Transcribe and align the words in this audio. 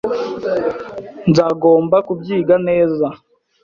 Nzagomba 1.29 1.97
kubyiga 2.07 2.55
neza. 2.67 3.07